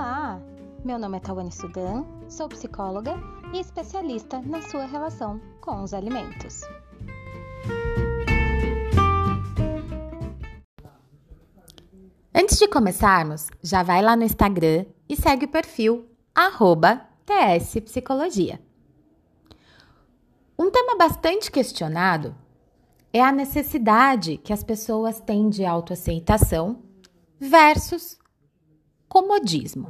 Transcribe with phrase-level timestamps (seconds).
[0.00, 0.40] Olá!
[0.82, 3.16] Meu nome é Tawane Sudan, sou psicóloga
[3.52, 6.62] e especialista na sua relação com os alimentos.
[12.34, 16.08] Antes de começarmos, já vai lá no Instagram e segue o perfil
[17.26, 18.58] TSPsicologia.
[20.58, 22.34] Um tema bastante questionado
[23.12, 26.84] é a necessidade que as pessoas têm de autoaceitação
[27.38, 28.18] versus
[29.10, 29.88] comodismo,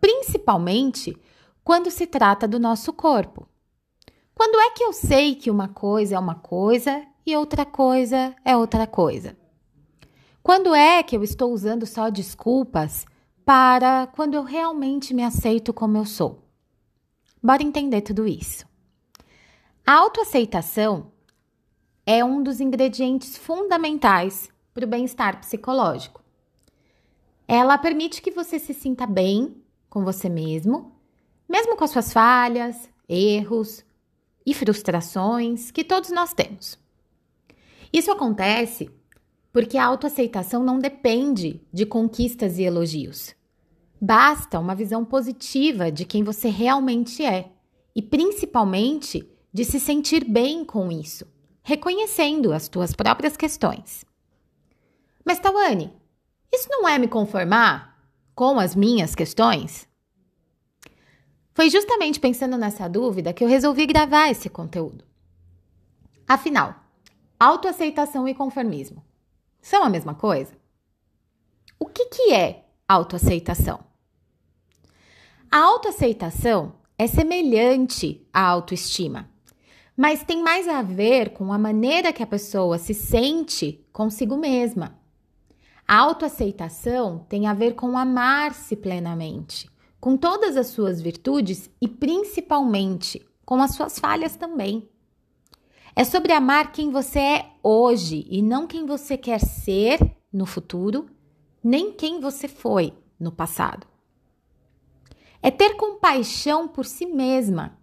[0.00, 1.16] principalmente
[1.62, 3.46] quando se trata do nosso corpo.
[4.34, 8.56] Quando é que eu sei que uma coisa é uma coisa e outra coisa é
[8.56, 9.36] outra coisa?
[10.42, 13.04] Quando é que eu estou usando só desculpas
[13.44, 16.42] para quando eu realmente me aceito como eu sou?
[17.42, 18.66] Bora entender tudo isso.
[19.86, 21.12] A autoaceitação
[22.06, 26.22] é um dos ingredientes fundamentais para o bem-estar psicológico.
[27.52, 29.56] Ela permite que você se sinta bem
[29.88, 30.92] com você mesmo,
[31.48, 33.84] mesmo com as suas falhas, erros
[34.46, 36.78] e frustrações que todos nós temos.
[37.92, 38.88] Isso acontece
[39.52, 43.34] porque a autoaceitação não depende de conquistas e elogios.
[44.00, 47.50] Basta uma visão positiva de quem você realmente é
[47.96, 51.26] e principalmente de se sentir bem com isso,
[51.64, 54.04] reconhecendo as tuas próprias questões.
[55.24, 55.98] Mas Tawane,
[56.52, 57.96] isso não é me conformar
[58.34, 59.88] com as minhas questões?
[61.54, 65.04] Foi justamente pensando nessa dúvida que eu resolvi gravar esse conteúdo.
[66.26, 66.74] Afinal,
[67.38, 69.04] autoaceitação e conformismo
[69.60, 70.52] são a mesma coisa?
[71.78, 73.80] O que, que é autoaceitação?
[75.50, 79.28] A autoaceitação é semelhante à autoestima,
[79.96, 84.99] mas tem mais a ver com a maneira que a pessoa se sente consigo mesma.
[85.92, 93.60] Autoaceitação tem a ver com amar-se plenamente, com todas as suas virtudes e principalmente com
[93.60, 94.88] as suas falhas também.
[95.96, 99.98] É sobre amar quem você é hoje e não quem você quer ser
[100.32, 101.06] no futuro,
[101.60, 103.84] nem quem você foi no passado.
[105.42, 107.76] É ter compaixão por si mesma.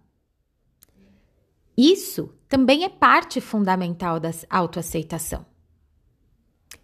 [1.76, 5.44] Isso também é parte fundamental da autoaceitação.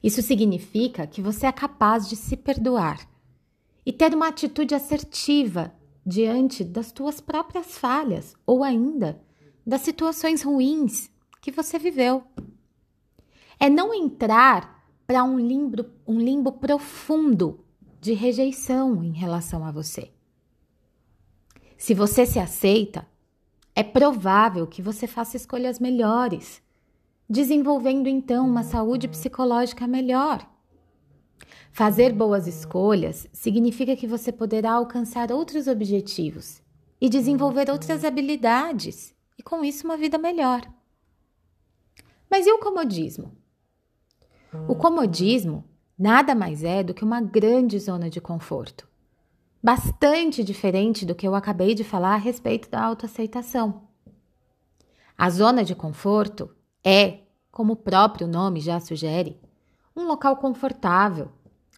[0.04, 3.08] Isso significa que você é capaz de se perdoar
[3.86, 5.72] e ter uma atitude assertiva
[6.04, 9.18] diante das tuas próprias falhas ou ainda
[9.66, 11.10] das situações ruins
[11.40, 12.22] que você viveu.
[13.58, 17.64] É não entrar para um limbo, um limbo profundo
[17.98, 20.10] de rejeição em relação a você.
[21.78, 23.08] Se você se aceita,
[23.74, 26.62] é provável que você faça escolhas melhores
[27.28, 30.46] desenvolvendo então uma saúde psicológica melhor.
[31.72, 36.62] Fazer boas escolhas significa que você poderá alcançar outros objetivos
[37.00, 40.62] e desenvolver outras habilidades, e com isso uma vida melhor.
[42.30, 43.32] Mas e o comodismo?
[44.68, 45.64] O comodismo
[45.98, 48.88] nada mais é do que uma grande zona de conforto,
[49.62, 53.82] bastante diferente do que eu acabei de falar a respeito da autoaceitação.
[55.16, 56.50] A zona de conforto
[56.84, 59.40] é, como o próprio nome já sugere,
[59.96, 61.30] um local confortável,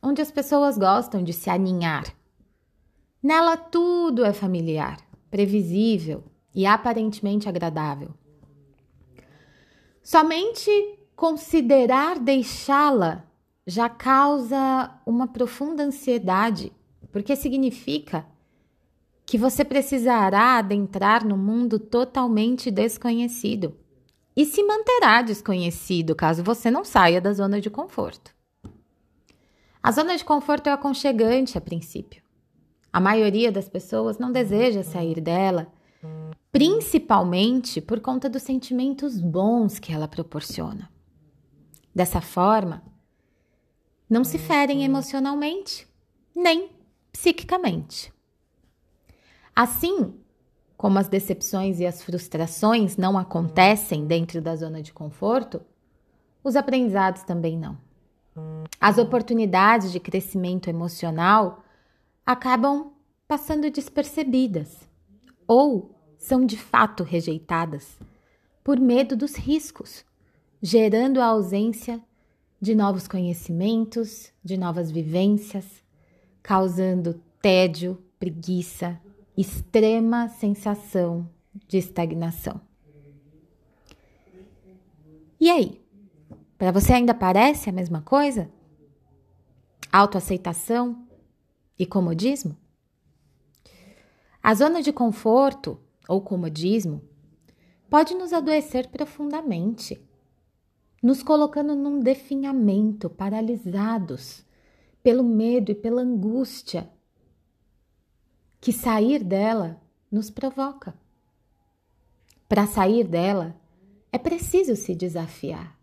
[0.02, 2.04] onde as pessoas gostam de se aninhar.
[3.22, 4.98] Nela tudo é familiar,
[5.30, 6.24] previsível
[6.54, 8.10] e aparentemente agradável.
[10.02, 10.70] Somente
[11.14, 13.24] considerar deixá-la
[13.66, 16.72] já causa uma profunda ansiedade,
[17.12, 18.26] porque significa
[19.24, 23.74] que você precisará adentrar no mundo totalmente desconhecido
[24.36, 28.34] e se manterá desconhecido caso você não saia da zona de conforto.
[29.82, 32.22] A zona de conforto é aconchegante a princípio.
[32.92, 35.72] A maioria das pessoas não deseja sair dela,
[36.52, 40.90] principalmente por conta dos sentimentos bons que ela proporciona.
[41.94, 42.82] Dessa forma,
[44.08, 45.88] não se ferem emocionalmente,
[46.34, 46.70] nem
[47.10, 48.12] psiquicamente.
[49.54, 50.14] Assim,
[50.76, 55.62] como as decepções e as frustrações não acontecem dentro da zona de conforto,
[56.44, 57.78] os aprendizados também não.
[58.80, 61.64] As oportunidades de crescimento emocional
[62.24, 62.92] acabam
[63.26, 64.86] passando despercebidas
[65.46, 67.98] ou são de fato rejeitadas
[68.62, 70.04] por medo dos riscos,
[70.60, 72.00] gerando a ausência
[72.60, 75.82] de novos conhecimentos, de novas vivências,
[76.42, 79.00] causando tédio, preguiça,
[79.36, 81.28] extrema sensação
[81.68, 82.60] de estagnação.
[85.38, 85.80] E aí?
[86.56, 88.50] Para você ainda parece a mesma coisa?
[89.92, 91.06] Autoaceitação
[91.78, 92.56] e comodismo?
[94.42, 95.78] A zona de conforto
[96.08, 97.02] ou comodismo
[97.90, 100.00] pode nos adoecer profundamente,
[101.02, 104.46] nos colocando num definhamento, paralisados
[105.02, 106.90] pelo medo e pela angústia
[108.66, 109.80] que sair dela
[110.10, 110.92] nos provoca.
[112.48, 113.54] Para sair dela,
[114.10, 115.78] é preciso se desafiar.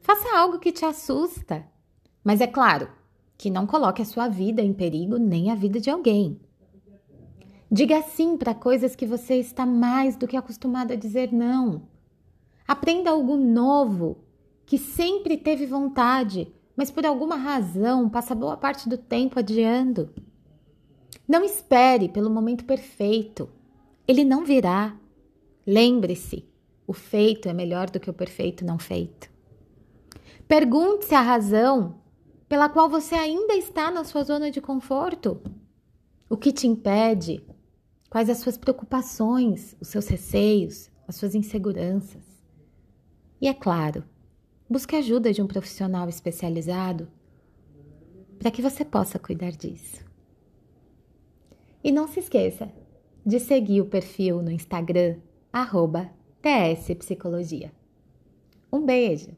[0.00, 1.62] Faça algo que te assusta,
[2.24, 2.88] mas é claro
[3.36, 6.40] que não coloque a sua vida em perigo nem a vida de alguém.
[7.70, 11.82] Diga sim para coisas que você está mais do que acostumado a dizer não.
[12.66, 14.24] Aprenda algo novo
[14.64, 20.08] que sempre teve vontade, mas por alguma razão passa boa parte do tempo adiando.
[21.26, 23.48] Não espere pelo momento perfeito.
[24.06, 24.96] Ele não virá.
[25.66, 26.44] Lembre-se,
[26.86, 29.30] o feito é melhor do que o perfeito não feito.
[30.46, 31.96] Pergunte-se a razão
[32.48, 35.40] pela qual você ainda está na sua zona de conforto.
[36.28, 37.42] O que te impede?
[38.10, 42.22] Quais as suas preocupações, os seus receios, as suas inseguranças?
[43.40, 44.04] E é claro,
[44.68, 47.08] busque ajuda de um profissional especializado
[48.38, 50.04] para que você possa cuidar disso.
[51.84, 52.72] E não se esqueça
[53.26, 55.18] de seguir o perfil no Instagram,
[55.52, 56.10] arroba
[56.40, 57.70] TS Psicologia.
[58.72, 59.36] Um beijo!